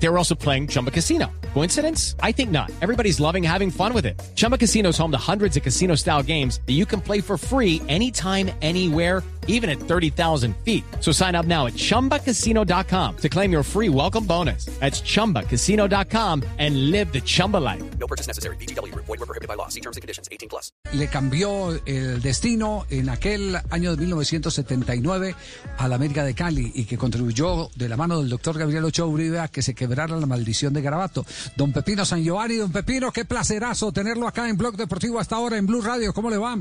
[0.00, 1.26] They were also playing Chumba Casino.
[1.54, 2.14] Coincidence?
[2.22, 2.70] I think not.
[2.80, 4.20] Everybody's loving having fun with it.
[4.36, 7.36] Chumba Casino is home to hundreds of casino style games that you can play for
[7.36, 10.84] free anytime, anywhere, even at 30,000 feet.
[11.00, 14.66] So sign up now at chumbacasino.com to claim your free welcome bonus.
[14.78, 17.82] That's chumbacasino.com and live the Chumba life.
[17.98, 18.56] No purchase necessary.
[18.56, 18.94] BGW.
[18.94, 19.68] Void were prohibited by law.
[19.68, 20.28] See terms and conditions.
[20.30, 20.70] 18 plus.
[20.92, 25.34] le cambió el destino en aquel año de 1979
[25.76, 29.06] a la América de Cali y que contribuyó de la mano del doctor Gabriel Ochoa
[29.06, 31.24] Uribe a que se quebrara la maldición de Garabato.
[31.56, 35.56] Don Pepino San Giovanni, don Pepino, qué placerazo tenerlo acá en Blog Deportivo hasta ahora
[35.56, 36.12] en Blue Radio.
[36.12, 36.58] ¿Cómo le va?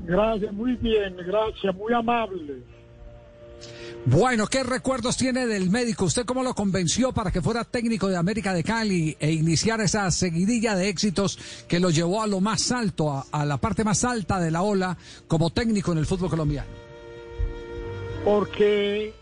[0.00, 2.62] Gracias, muy bien, gracias, muy amable.
[4.04, 6.04] Bueno, ¿qué recuerdos tiene del médico?
[6.04, 10.10] ¿Usted cómo lo convenció para que fuera técnico de América de Cali e iniciar esa
[10.10, 14.04] seguidilla de éxitos que lo llevó a lo más alto, a, a la parte más
[14.04, 16.70] alta de la ola como técnico en el fútbol colombiano?
[18.24, 19.12] Porque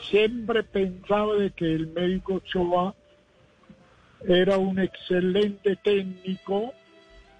[0.00, 2.94] siempre pensaba de que el médico Ochoa
[4.26, 6.72] era un excelente técnico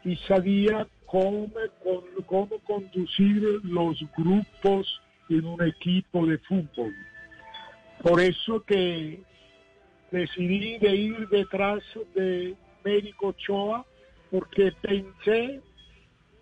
[0.05, 1.51] y sabía cómo,
[2.27, 6.95] cómo conducir los grupos en un equipo de fútbol.
[8.03, 9.21] Por eso que
[10.11, 11.83] decidí de ir detrás
[12.15, 12.55] de
[12.85, 13.85] médico Ochoa
[14.31, 15.61] porque pensé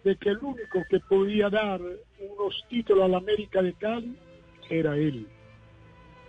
[0.04, 4.16] de que el único que podía dar unos títulos a la América de Cali
[4.68, 5.26] era él.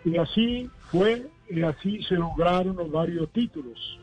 [0.05, 3.99] Y así fue, y así se lograron los varios títulos.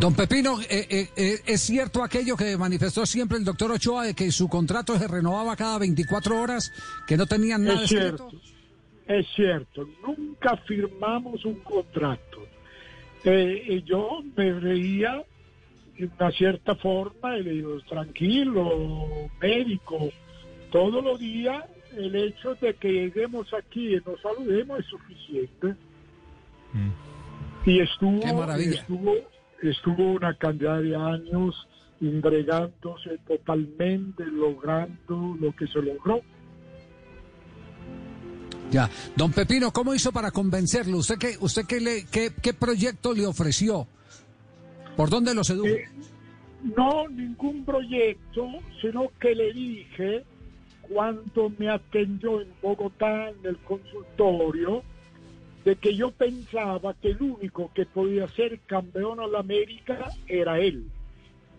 [0.00, 4.14] Don Pepino, eh, eh, eh, ¿es cierto aquello que manifestó siempre el doctor Ochoa de
[4.14, 6.72] que su contrato se renovaba cada 24 horas,
[7.06, 8.28] que no tenían nada Es escrito?
[8.28, 8.46] cierto,
[9.06, 12.46] es cierto, nunca firmamos un contrato.
[13.24, 15.24] Eh, y yo me reía
[15.96, 19.08] de una cierta forma y le digo, tranquilo,
[19.40, 20.10] médico,
[20.70, 21.64] todos los días
[21.96, 25.74] el hecho de que lleguemos aquí y nos saludemos es suficiente.
[27.64, 28.80] Y estuvo, Qué maravilla.
[28.80, 29.14] estuvo,
[29.62, 31.66] estuvo una cantidad de años
[32.00, 36.20] entregándose totalmente, logrando lo que se logró.
[38.70, 38.90] Ya.
[39.16, 40.98] Don Pepino, ¿cómo hizo para convencerlo?
[40.98, 43.86] ¿Usted qué, usted qué, le, qué, qué proyecto le ofreció?
[44.96, 45.68] ¿Por dónde lo sedujo?
[45.68, 45.88] Eh,
[46.76, 48.48] no ningún proyecto,
[48.80, 50.24] sino que le dije
[50.88, 54.82] cuando me atendió en Bogotá en el consultorio
[55.64, 60.60] de que yo pensaba que el único que podía ser campeón a la América era
[60.60, 60.84] él,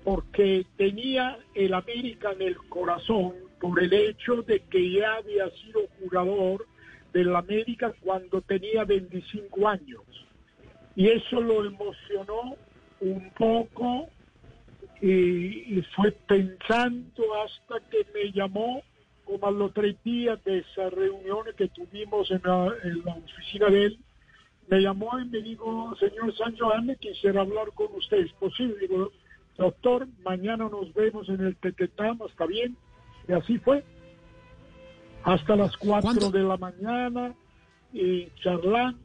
[0.03, 5.81] porque tenía el América en el corazón por el hecho de que ya había sido
[5.99, 6.65] jugador
[7.11, 10.03] del América cuando tenía 25 años.
[10.95, 12.55] Y eso lo emocionó
[13.01, 14.07] un poco
[15.01, 18.81] y, y fue pensando hasta que me llamó
[19.27, 23.67] como a los tres días de esas reuniones que tuvimos en la, en la oficina
[23.67, 23.99] de él,
[24.69, 28.75] me llamó y me dijo, señor San Giovanni, quisiera hablar con usted, ¿es posible?
[28.79, 29.11] Digo,
[29.57, 32.75] doctor, mañana nos vemos en el Tequetama, ¿está bien?
[33.27, 33.83] Y así fue.
[35.23, 36.31] Hasta las cuatro ¿Cuándo?
[36.31, 37.35] de la mañana,
[37.93, 39.01] y charlando,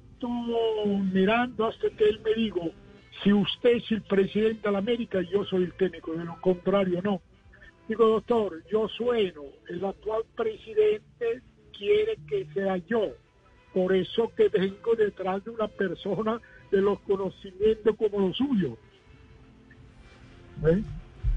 [1.13, 2.71] mirando, hasta que él me dijo,
[3.23, 7.01] si usted es el presidente de la América, yo soy el técnico, de lo contrario
[7.03, 7.21] no.
[7.89, 11.43] Digo, doctor, yo sueno, el actual presidente
[11.77, 13.09] quiere que sea yo.
[13.75, 18.79] Por eso que vengo detrás de una persona de los conocimientos como los suyos.
[20.63, 20.83] ¿Ve?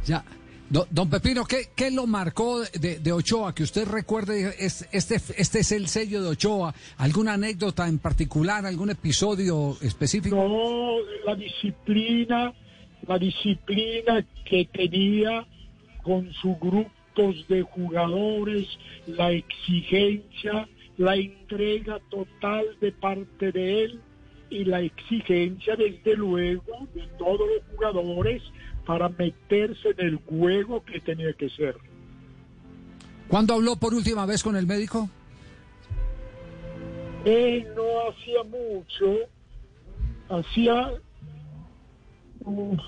[0.06, 0.24] Ya.
[0.70, 3.54] Do- don Pepino, ¿qué, qué lo marcó de, de Ochoa?
[3.54, 6.74] Que usted recuerde, es- este, este es el sello de Ochoa.
[6.98, 10.36] ¿Alguna anécdota en particular, algún episodio específico?
[10.36, 12.52] No, la disciplina,
[13.08, 15.46] la disciplina que tenía
[16.06, 18.68] con sus grupos de jugadores,
[19.08, 24.00] la exigencia, la entrega total de parte de él
[24.52, 28.44] y la exigencia desde luego de todos los jugadores
[28.86, 31.76] para meterse en el juego que tenía que ser.
[33.28, 35.10] ¿Cuándo habló por última vez con el médico?
[37.26, 39.18] Él no hacía mucho,
[40.30, 40.94] hacía
[42.42, 42.80] un,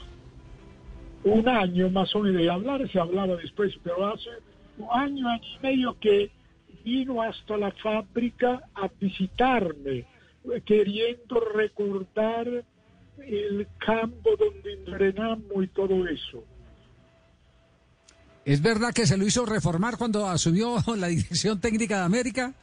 [1.24, 4.30] un año más o menos de hablar, se hablaba después, pero hace
[4.78, 6.32] un año, año y medio que
[6.84, 10.06] vino hasta la fábrica a visitarme,
[10.66, 12.48] queriendo recordar
[13.26, 16.44] el campo donde entrenamos y todo eso.
[18.46, 22.54] ¿Es verdad que se lo hizo reformar cuando asumió la dirección técnica de América?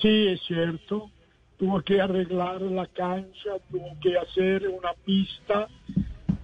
[0.00, 1.10] Sí, es cierto.
[1.58, 5.66] Tuvo que arreglar la cancha, tuvo que hacer una pista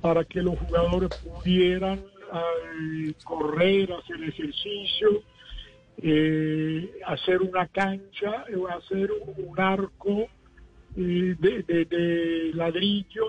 [0.03, 2.01] para que los jugadores pudieran
[2.35, 5.23] eh, correr, hacer ejercicio,
[6.03, 10.27] eh, hacer una cancha, eh, hacer un arco
[10.97, 13.25] eh, de, de- de ladrillo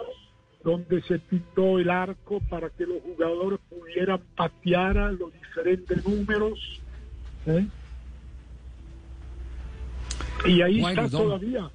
[0.64, 6.58] donde se pintó el arco para que los jugadores pudieran patear a los diferentes números.
[7.46, 7.68] ¿eh?
[10.46, 11.70] Y ahí Bueno, está don- todavía.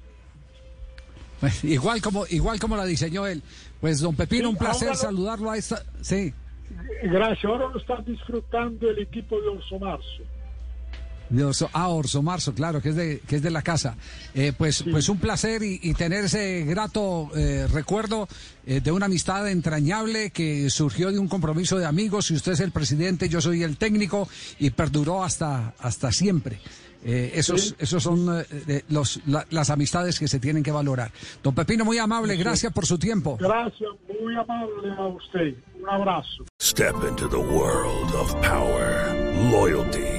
[1.39, 3.41] Pues, igual como igual como la diseñó él.
[3.81, 5.83] Pues don Pepino, Sí, un placer saludarlo a esta.
[6.01, 6.33] Sí.
[7.03, 7.45] Gracias.
[7.45, 10.23] Ahora lo está disfrutando el equipo de Orso Marzo.
[11.29, 13.95] De Orso, ah, Orso Marzo, claro, que es de, que es de la casa.
[14.33, 18.27] Eh, pues, pues un placer y, y tener ese grato eh, recuerdo
[18.65, 22.31] eh, de una amistad entrañable que surgió de un compromiso de amigos.
[22.31, 24.27] Y usted es el presidente, yo soy el técnico
[24.57, 26.59] y perduró hasta, hasta siempre.
[27.05, 27.75] Eh, esos, Sí.
[27.79, 28.43] esos son
[28.89, 31.11] los, la- las amistades que se tienen que valorar.
[31.41, 33.37] Don Pepino, muy amable, gracias por su tiempo.
[33.39, 33.89] Gracias,
[34.21, 35.53] muy amable a usted.
[35.81, 36.43] Un abrazo.
[36.61, 39.15] Step into the world of power,
[39.49, 40.18] loyalty,